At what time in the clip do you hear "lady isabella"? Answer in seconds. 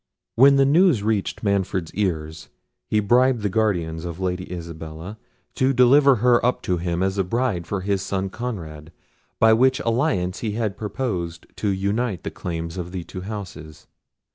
4.23-5.19